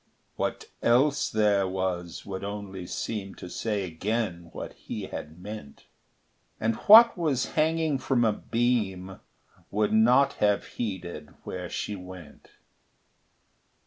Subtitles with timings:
[0.35, 5.85] What else there was would only seem To say again what he had meant;
[6.59, 9.19] And what was hanging from a beam
[9.69, 12.47] Would not have heeded where she went.